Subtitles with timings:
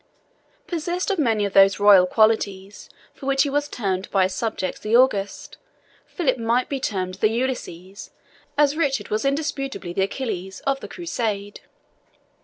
[0.65, 4.79] Possessed of many of those royal qualities for which he was termed by his subjects
[4.81, 5.57] the August,
[6.07, 8.09] Philip might be termed the Ulysses,
[8.57, 11.59] as Richard was indisputably the Achilles, of the Crusade.